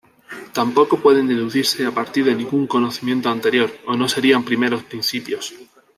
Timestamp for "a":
1.85-1.91